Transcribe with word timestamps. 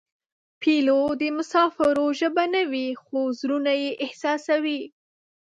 پیلوټ 0.61 1.11
د 1.21 1.23
مسافرو 1.37 2.05
ژبه 2.19 2.43
نه 2.53 2.61
وي 2.71 2.87
خو 3.01 3.17
زړونه 3.39 3.71
یې 3.83 3.91
احساسوي. 4.05 4.81